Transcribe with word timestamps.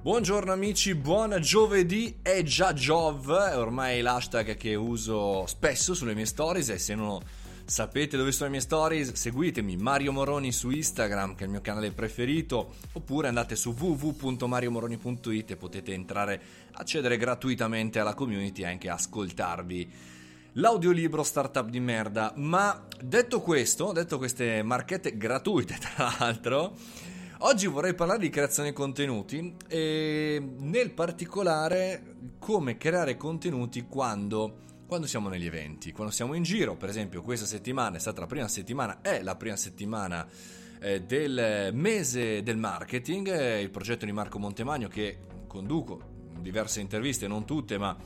Buongiorno 0.00 0.52
amici, 0.52 0.94
buon 0.94 1.36
giovedì, 1.40 2.18
è 2.22 2.44
già 2.44 2.72
Giov, 2.72 3.34
è 3.34 3.58
ormai 3.58 4.00
l'hashtag 4.00 4.56
che 4.56 4.76
uso 4.76 5.44
spesso 5.46 5.92
sulle 5.92 6.14
mie 6.14 6.24
stories 6.24 6.68
e 6.68 6.78
se 6.78 6.94
non 6.94 7.20
sapete 7.64 8.16
dove 8.16 8.30
sono 8.30 8.44
le 8.44 8.52
mie 8.52 8.60
stories 8.60 9.12
seguitemi 9.12 9.76
Mario 9.76 10.12
Moroni 10.12 10.52
su 10.52 10.70
Instagram 10.70 11.34
che 11.34 11.42
è 11.42 11.44
il 11.46 11.50
mio 11.50 11.60
canale 11.60 11.90
preferito 11.90 12.76
oppure 12.92 13.26
andate 13.26 13.56
su 13.56 13.74
www.mariomoroni.it 13.76 15.50
e 15.50 15.56
potete 15.56 15.92
entrare, 15.92 16.40
accedere 16.74 17.16
gratuitamente 17.16 17.98
alla 17.98 18.14
community 18.14 18.62
e 18.62 18.66
anche 18.66 18.88
ascoltarvi 18.88 19.92
l'audiolibro 20.52 21.24
Startup 21.24 21.68
di 21.68 21.80
merda. 21.80 22.32
Ma 22.36 22.86
detto 23.02 23.40
questo, 23.40 23.90
detto 23.90 24.16
queste 24.16 24.62
marchette 24.62 25.16
gratuite 25.16 25.76
tra 25.82 26.14
l'altro, 26.20 26.76
Oggi 27.40 27.68
vorrei 27.68 27.94
parlare 27.94 28.18
di 28.18 28.30
creazione 28.30 28.72
contenuti 28.72 29.54
e 29.68 30.42
nel 30.58 30.90
particolare 30.90 32.16
come 32.40 32.76
creare 32.76 33.16
contenuti 33.16 33.86
quando, 33.86 34.56
quando 34.88 35.06
siamo 35.06 35.28
negli 35.28 35.46
eventi, 35.46 35.92
quando 35.92 36.12
siamo 36.12 36.34
in 36.34 36.42
giro. 36.42 36.74
Per 36.74 36.88
esempio 36.88 37.22
questa 37.22 37.46
settimana 37.46 37.94
è 37.96 38.00
stata 38.00 38.18
la 38.22 38.26
prima 38.26 38.48
settimana, 38.48 39.02
è 39.02 39.22
la 39.22 39.36
prima 39.36 39.54
settimana 39.54 40.26
eh, 40.80 41.02
del 41.02 41.70
mese 41.74 42.42
del 42.42 42.56
marketing, 42.56 43.28
eh, 43.28 43.60
il 43.60 43.70
progetto 43.70 44.04
di 44.04 44.10
Marco 44.10 44.40
Montemagno 44.40 44.88
che 44.88 45.18
conduco 45.46 46.16
diverse 46.40 46.80
interviste, 46.80 47.28
non 47.28 47.44
tutte, 47.44 47.78
ma 47.78 47.96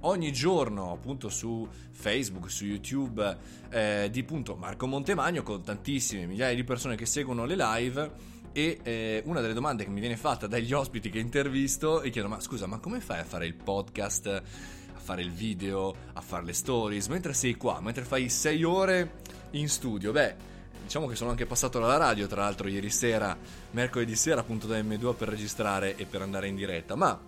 ogni 0.00 0.32
giorno 0.34 0.92
appunto 0.92 1.30
su 1.30 1.66
Facebook, 1.92 2.50
su 2.50 2.66
YouTube 2.66 3.38
eh, 3.70 4.08
di 4.12 4.20
appunto 4.20 4.54
Marco 4.54 4.86
Montemagno 4.86 5.42
con 5.42 5.62
tantissime 5.62 6.26
migliaia 6.26 6.54
di 6.54 6.64
persone 6.64 6.94
che 6.94 7.06
seguono 7.06 7.46
le 7.46 7.56
live 7.56 8.40
e 8.52 8.80
eh, 8.82 9.22
una 9.26 9.40
delle 9.40 9.54
domande 9.54 9.84
che 9.84 9.90
mi 9.90 10.00
viene 10.00 10.16
fatta 10.16 10.46
dagli 10.46 10.72
ospiti 10.72 11.10
che 11.10 11.18
intervisto 11.18 12.02
e 12.02 12.10
chiedo 12.10 12.28
ma 12.28 12.40
scusa 12.40 12.66
ma 12.66 12.78
come 12.78 13.00
fai 13.00 13.20
a 13.20 13.24
fare 13.24 13.46
il 13.46 13.54
podcast, 13.54 14.26
a 14.26 14.98
fare 14.98 15.22
il 15.22 15.32
video, 15.32 15.94
a 16.12 16.20
fare 16.20 16.44
le 16.44 16.52
stories 16.52 17.08
mentre 17.08 17.32
sei 17.32 17.56
qua, 17.56 17.80
mentre 17.80 18.04
fai 18.04 18.28
sei 18.28 18.62
ore 18.64 19.20
in 19.52 19.68
studio? 19.68 20.12
Beh, 20.12 20.34
diciamo 20.82 21.06
che 21.06 21.14
sono 21.14 21.30
anche 21.30 21.46
passato 21.46 21.78
dalla 21.78 21.96
radio 21.96 22.26
tra 22.26 22.42
l'altro 22.42 22.68
ieri 22.68 22.90
sera, 22.90 23.36
mercoledì 23.72 24.16
sera 24.16 24.40
appunto 24.40 24.66
da 24.66 24.78
M2 24.78 25.14
per 25.14 25.28
registrare 25.28 25.96
e 25.96 26.04
per 26.04 26.22
andare 26.22 26.48
in 26.48 26.56
diretta, 26.56 26.94
ma 26.94 27.20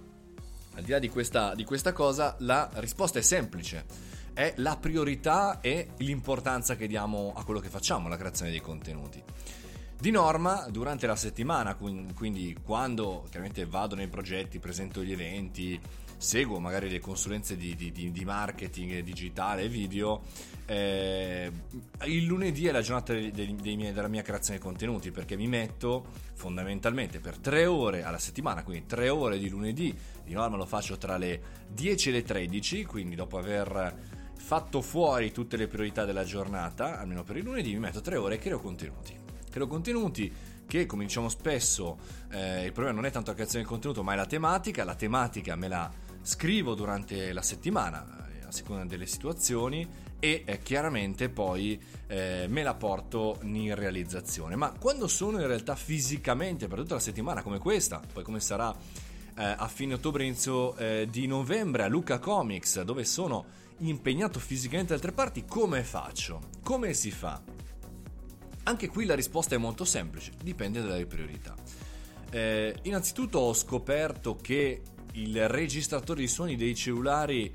al 0.77 0.83
di 0.83 0.91
là 0.91 0.98
di 0.98 1.09
questa, 1.09 1.55
di 1.55 1.64
questa 1.64 1.92
cosa 1.92 2.36
la 2.41 2.69
risposta 2.75 3.19
è 3.19 3.22
semplice 3.22 4.12
è 4.34 4.53
la 4.56 4.77
priorità 4.77 5.61
e 5.61 5.91
l'importanza 5.98 6.75
che 6.77 6.88
diamo 6.88 7.33
a 7.34 7.44
quello 7.44 7.61
che 7.61 7.69
facciamo, 7.69 8.09
la 8.09 8.16
creazione 8.16 8.50
dei 8.50 8.61
contenuti. 8.61 9.22
Di 10.05 10.10
norma, 10.10 10.66
durante 10.69 11.06
la 11.06 11.16
settimana, 11.16 11.77
quindi 11.77 12.55
quando 12.62 13.24
chiaramente 13.30 13.64
vado 13.64 13.94
nei 13.94 14.08
progetti, 14.08 14.58
presento 14.58 15.02
gli 15.02 15.12
eventi, 15.12 15.80
seguo 16.19 16.58
magari 16.58 16.91
le 16.91 16.98
consulenze 16.98 17.56
di, 17.56 17.74
di, 17.74 17.91
di 17.91 18.25
marketing 18.27 19.00
digitale 19.00 19.62
e 19.62 19.69
video, 19.69 20.20
eh, 20.66 21.50
il 22.05 22.25
lunedì 22.25 22.66
è 22.66 22.70
la 22.70 22.82
giornata 22.82 23.14
dei, 23.14 23.30
dei 23.30 23.77
miei, 23.77 23.94
della 23.94 24.08
mia 24.08 24.20
creazione 24.20 24.58
di 24.58 24.64
contenuti 24.66 25.10
perché 25.10 25.36
mi 25.36 25.48
metto 25.48 26.05
fondamentalmente 26.34 27.19
per 27.19 27.38
tre 27.38 27.64
ore 27.64 28.02
alla 28.02 28.19
settimana, 28.19 28.62
quindi 28.62 28.84
tre 28.84 29.08
ore 29.08 29.38
di 29.38 29.48
lunedì, 29.48 29.97
di 30.22 30.34
norma 30.34 30.58
lo 30.58 30.66
faccio 30.66 30.98
tra 30.98 31.16
le 31.16 31.41
10 31.69 32.10
e 32.10 32.12
le 32.12 32.22
13, 32.22 32.84
quindi 32.84 33.14
dopo 33.14 33.38
aver 33.38 33.97
fatto 34.36 34.82
fuori 34.82 35.32
tutte 35.32 35.56
le 35.56 35.66
priorità 35.66 36.05
della 36.05 36.25
giornata, 36.25 37.00
almeno 37.00 37.22
per 37.22 37.38
il 37.38 37.44
lunedì, 37.44 37.72
mi 37.72 37.78
metto 37.78 38.02
tre 38.02 38.16
ore 38.16 38.34
e 38.34 38.38
creo 38.38 38.60
contenuti 38.60 39.23
creo 39.55 39.69
contenuti 39.69 40.33
che 40.66 40.84
come 40.84 41.05
diciamo 41.05 41.28
spesso 41.28 41.98
eh, 42.33 42.64
il 42.64 42.72
problema 42.72 42.97
non 42.97 43.06
è 43.06 43.12
tanto 43.12 43.30
la 43.30 43.36
creazione 43.36 43.62
del 43.62 43.72
contenuto 43.72 44.02
ma 44.02 44.14
è 44.14 44.16
la 44.16 44.27
tematica, 44.27 44.83
la 44.83 44.97
tematica 44.97 45.55
me 45.55 45.69
la 45.69 45.88
scrivo 46.22 46.74
durante 46.74 47.33
la 47.33 47.42
settimana 47.42 48.27
eh, 48.32 48.47
a 48.47 48.50
seconda 48.50 48.84
delle 48.84 49.06
situazioni 49.06 49.88
e 50.19 50.42
eh, 50.44 50.58
chiaramente 50.58 51.28
poi 51.28 51.81
eh, 52.09 52.47
me 52.48 52.64
la 52.64 52.75
porto 52.75 53.38
in 53.43 53.76
realizzazione 53.76 54.56
ma 54.56 54.72
quando 54.72 55.06
sono 55.06 55.41
in 55.41 55.47
realtà 55.47 55.76
fisicamente 55.76 56.66
per 56.66 56.78
tutta 56.78 56.94
la 56.94 57.00
settimana 57.00 57.41
come 57.43 57.60
questa 57.60 58.00
poi 58.12 58.25
come 58.25 58.41
sarà 58.41 58.75
eh, 59.37 59.54
a 59.56 59.69
fine 59.69 59.94
ottobre 59.94 60.25
inizio 60.25 60.76
eh, 60.78 61.06
di 61.09 61.28
novembre 61.28 61.84
a 61.84 61.87
Luca 61.87 62.19
Comics 62.19 62.82
dove 62.82 63.04
sono 63.04 63.62
impegnato 63.78 64.41
fisicamente 64.41 64.88
da 64.88 64.94
altre 64.97 65.12
parti 65.12 65.44
come 65.44 65.84
faccio? 65.84 66.41
come 66.60 66.93
si 66.93 67.12
fa? 67.12 67.63
Anche 68.66 68.88
qui 68.88 69.04
la 69.04 69.14
risposta 69.14 69.54
è 69.54 69.58
molto 69.58 69.84
semplice, 69.84 70.32
dipende 70.42 70.80
dalle 70.80 71.04
priorità. 71.04 71.54
Eh, 72.30 72.75
innanzitutto 72.82 73.38
ho 73.38 73.52
scoperto 73.52 74.36
che 74.36 74.80
i 75.12 75.32
registratori 75.47 76.22
di 76.22 76.28
suoni 76.28 76.56
dei 76.56 76.75
cellulari 76.75 77.52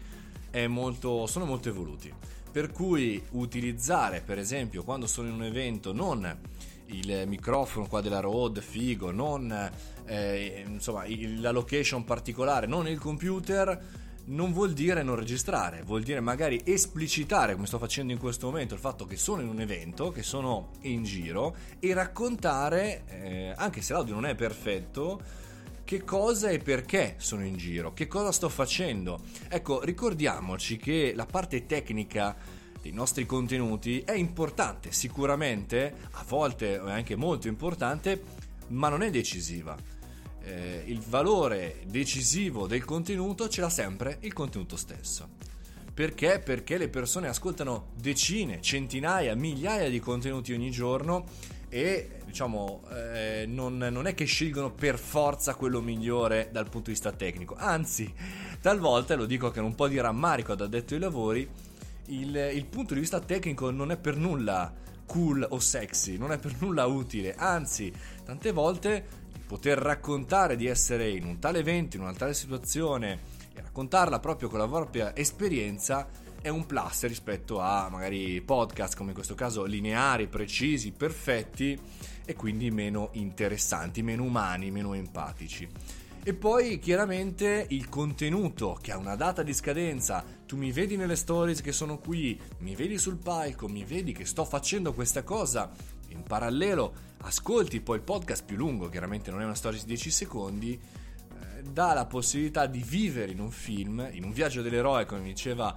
molto, 0.67 1.25
sono 1.25 1.45
molto 1.45 1.69
evoluti, 1.69 2.13
per 2.51 2.71
cui 2.71 3.21
utilizzare 3.31 4.21
per 4.21 4.37
esempio 4.37 4.83
quando 4.83 5.07
sono 5.07 5.27
in 5.27 5.33
un 5.33 5.43
evento 5.43 5.93
non 5.93 6.39
il 6.87 7.23
microfono 7.27 7.87
qua 7.87 8.01
della 8.01 8.19
Rode 8.19 8.61
figo, 8.61 9.11
non 9.11 9.71
eh, 10.05 10.63
insomma 10.65 11.05
la 11.07 11.51
location 11.51 12.03
particolare, 12.03 12.65
non 12.65 12.87
il 12.87 12.99
computer 12.99 14.07
non 14.29 14.53
vuol 14.53 14.73
dire 14.73 15.01
non 15.01 15.15
registrare, 15.15 15.81
vuol 15.83 16.03
dire 16.03 16.19
magari 16.19 16.61
esplicitare, 16.63 17.53
come 17.53 17.65
sto 17.65 17.79
facendo 17.79 18.13
in 18.13 18.19
questo 18.19 18.47
momento, 18.47 18.73
il 18.73 18.79
fatto 18.79 19.05
che 19.05 19.15
sono 19.15 19.41
in 19.41 19.47
un 19.47 19.59
evento, 19.59 20.11
che 20.11 20.23
sono 20.23 20.71
in 20.81 21.03
giro 21.03 21.55
e 21.79 21.93
raccontare, 21.93 23.03
eh, 23.07 23.53
anche 23.55 23.81
se 23.81 23.93
l'audio 23.93 24.13
non 24.13 24.25
è 24.25 24.35
perfetto, 24.35 25.21
che 25.83 26.03
cosa 26.03 26.49
e 26.49 26.59
perché 26.59 27.15
sono 27.17 27.43
in 27.43 27.57
giro, 27.57 27.93
che 27.93 28.07
cosa 28.07 28.31
sto 28.31 28.49
facendo. 28.49 29.21
Ecco, 29.47 29.81
ricordiamoci 29.81 30.77
che 30.77 31.13
la 31.15 31.25
parte 31.25 31.65
tecnica 31.65 32.35
dei 32.79 32.91
nostri 32.91 33.25
contenuti 33.25 34.01
è 34.01 34.13
importante, 34.13 34.91
sicuramente, 34.91 35.95
a 36.11 36.23
volte 36.27 36.75
è 36.75 36.91
anche 36.91 37.15
molto 37.15 37.47
importante, 37.47 38.21
ma 38.67 38.89
non 38.89 39.01
è 39.01 39.09
decisiva 39.09 39.97
eh, 40.43 40.83
il 40.85 40.99
valore 40.99 41.81
decisivo 41.85 42.67
del 42.67 42.85
contenuto 42.85 43.49
ce 43.49 43.61
l'ha 43.61 43.69
sempre 43.69 44.17
il 44.21 44.33
contenuto 44.33 44.75
stesso. 44.75 45.37
Perché? 45.93 46.39
Perché 46.39 46.77
le 46.77 46.87
persone 46.87 47.27
ascoltano 47.27 47.87
decine, 47.95 48.61
centinaia, 48.61 49.35
migliaia 49.35 49.89
di 49.89 49.99
contenuti 49.99 50.53
ogni 50.53 50.71
giorno 50.71 51.25
e 51.67 52.21
diciamo 52.25 52.83
eh, 52.91 53.45
non, 53.47 53.77
non, 53.77 54.07
è 54.07 54.15
che 54.15 54.25
scelgono 54.25 54.71
per 54.71 54.97
forza 54.97 55.55
quello 55.55 55.81
migliore 55.81 56.49
dal 56.51 56.65
punto 56.69 56.85
di 56.85 56.91
vista 56.91 57.11
tecnico, 57.11 57.55
anzi 57.57 58.11
talvolta, 58.61 59.15
lo 59.15 59.25
dico 59.25 59.51
con 59.51 59.63
un 59.63 59.75
po' 59.75 59.87
di 59.87 59.99
rammarico 59.99 60.55
da 60.55 60.67
detto 60.67 60.93
ai 60.93 60.99
lavori, 60.99 61.47
il, 62.05 62.51
il 62.53 62.65
punto 62.65 62.93
di 62.93 63.01
vista 63.01 63.19
tecnico 63.19 63.69
non 63.69 63.91
è 63.91 63.97
per 63.97 64.15
nulla 64.15 64.73
cool 65.05 65.45
o 65.49 65.59
sexy, 65.59 66.17
non 66.17 66.31
è 66.31 66.37
per 66.37 66.55
nulla 66.59 66.85
utile, 66.85 67.35
anzi 67.35 67.91
tante 68.23 68.51
volte 68.51 69.27
poter 69.49 69.79
raccontare 69.79 70.55
di 70.55 70.67
essere 70.67 71.09
in 71.09 71.25
un 71.25 71.39
tale 71.39 71.57
evento, 71.57 71.95
in 71.95 72.03
una 72.03 72.13
tale 72.13 72.35
situazione 72.35 73.19
e 73.55 73.61
raccontarla 73.61 74.19
proprio 74.19 74.47
con 74.47 74.59
la 74.59 74.67
propria 74.67 75.15
esperienza 75.15 76.07
è 76.39 76.49
un 76.49 76.67
plus 76.67 77.07
rispetto 77.07 77.59
a 77.59 77.89
magari 77.89 78.39
podcast 78.41 78.95
come 78.95 79.09
in 79.09 79.15
questo 79.15 79.33
caso 79.33 79.63
lineari, 79.63 80.27
precisi, 80.27 80.91
perfetti 80.91 81.75
e 82.23 82.35
quindi 82.35 82.69
meno 82.69 83.09
interessanti, 83.13 84.03
meno 84.03 84.21
umani, 84.21 84.69
meno 84.69 84.93
empatici. 84.93 85.67
E 86.29 86.35
poi 86.35 86.77
chiaramente 86.77 87.65
il 87.69 87.89
contenuto 87.89 88.77
che 88.79 88.91
ha 88.91 88.97
una 88.97 89.15
data 89.15 89.41
di 89.41 89.51
scadenza, 89.51 90.23
tu 90.45 90.57
mi 90.57 90.71
vedi 90.71 90.95
nelle 90.95 91.15
stories 91.15 91.59
che 91.59 91.71
sono 91.71 91.97
qui, 91.97 92.39
mi 92.59 92.75
vedi 92.75 92.99
sul 92.99 93.17
palco, 93.17 93.67
mi 93.67 93.83
vedi 93.83 94.11
che 94.11 94.25
sto 94.25 94.45
facendo 94.45 94.93
questa 94.93 95.23
cosa, 95.23 95.71
in 96.09 96.21
parallelo 96.21 96.93
ascolti 97.21 97.81
poi 97.81 97.95
il 97.95 98.03
podcast 98.03 98.45
più 98.45 98.57
lungo, 98.57 98.89
chiaramente 98.89 99.31
non 99.31 99.41
è 99.41 99.43
una 99.43 99.55
storia 99.55 99.79
di 99.79 99.87
10 99.87 100.11
secondi, 100.11 100.79
eh, 100.79 101.63
dà 101.63 101.95
la 101.95 102.05
possibilità 102.05 102.67
di 102.67 102.83
vivere 102.85 103.31
in 103.31 103.39
un 103.39 103.49
film, 103.49 104.07
in 104.11 104.23
un 104.23 104.31
viaggio 104.31 104.61
dell'eroe, 104.61 105.07
come 105.07 105.23
diceva 105.23 105.75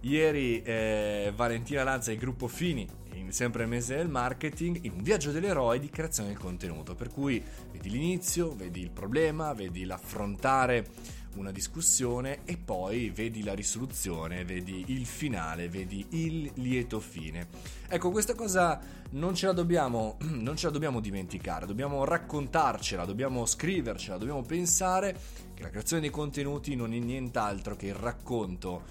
ieri 0.00 0.62
eh, 0.62 1.32
Valentina 1.32 1.84
Lanza 1.84 2.10
il 2.10 2.18
gruppo 2.18 2.48
Fini, 2.48 2.82
in 2.82 3.01
sempre 3.32 3.62
il 3.62 3.68
mese 3.68 3.96
del 3.96 4.08
marketing, 4.08 4.80
in 4.82 4.92
un 4.92 5.02
viaggio 5.02 5.30
dell'eroe 5.30 5.78
di 5.78 5.88
creazione 5.88 6.28
del 6.28 6.38
contenuto, 6.38 6.94
per 6.94 7.08
cui 7.08 7.42
vedi 7.72 7.88
l'inizio, 7.88 8.54
vedi 8.54 8.80
il 8.80 8.90
problema, 8.90 9.54
vedi 9.54 9.84
l'affrontare 9.84 10.86
una 11.36 11.50
discussione 11.50 12.40
e 12.44 12.58
poi 12.58 13.08
vedi 13.08 13.42
la 13.42 13.54
risoluzione, 13.54 14.44
vedi 14.44 14.84
il 14.88 15.06
finale, 15.06 15.68
vedi 15.68 16.04
il 16.10 16.50
lieto 16.56 17.00
fine. 17.00 17.48
Ecco, 17.88 18.10
questa 18.10 18.34
cosa 18.34 18.78
non 19.12 19.34
ce 19.34 19.46
la 19.46 19.52
dobbiamo, 19.52 20.18
ce 20.54 20.66
la 20.66 20.72
dobbiamo 20.72 21.00
dimenticare, 21.00 21.64
dobbiamo 21.64 22.04
raccontarcela, 22.04 23.06
dobbiamo 23.06 23.46
scrivercela, 23.46 24.18
dobbiamo 24.18 24.42
pensare 24.42 25.16
che 25.54 25.62
la 25.62 25.70
creazione 25.70 26.02
dei 26.02 26.10
contenuti 26.10 26.76
non 26.76 26.92
è 26.92 26.98
nient'altro 26.98 27.76
che 27.76 27.86
il 27.86 27.94
racconto 27.94 28.82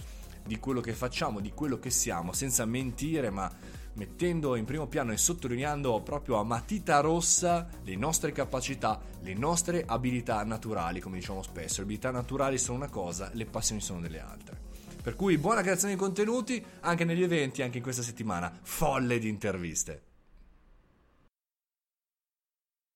di 0.43 0.57
quello 0.57 0.81
che 0.81 0.93
facciamo, 0.93 1.39
di 1.39 1.51
quello 1.51 1.77
che 1.77 1.91
siamo, 1.91 2.33
senza 2.33 2.65
mentire, 2.65 3.29
ma 3.29 3.51
mettendo 3.93 4.55
in 4.55 4.65
primo 4.65 4.87
piano 4.87 5.11
e 5.11 5.17
sottolineando 5.17 6.01
proprio 6.01 6.37
a 6.37 6.43
matita 6.43 6.99
rossa 6.99 7.67
le 7.83 7.95
nostre 7.95 8.31
capacità, 8.31 8.99
le 9.21 9.33
nostre 9.33 9.83
abilità 9.85 10.43
naturali, 10.43 10.99
come 10.99 11.17
diciamo 11.17 11.41
spesso. 11.41 11.77
Le 11.77 11.83
abilità 11.83 12.11
naturali 12.11 12.57
sono 12.57 12.77
una 12.77 12.89
cosa, 12.89 13.29
le 13.33 13.45
passioni 13.45 13.81
sono 13.81 13.99
delle 13.99 14.19
altre. 14.19 14.59
Per 15.01 15.15
cui 15.15 15.37
buona 15.37 15.61
creazione 15.61 15.93
di 15.93 15.99
contenuti 15.99 16.63
anche 16.81 17.05
negli 17.05 17.23
eventi, 17.23 17.61
anche 17.61 17.77
in 17.77 17.83
questa 17.83 18.03
settimana 18.03 18.51
folle 18.61 19.17
di 19.17 19.29
interviste. 19.29 20.10